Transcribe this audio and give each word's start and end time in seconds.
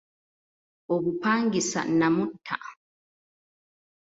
Obupangisa 0.93 1.81
namutta. 1.99 2.55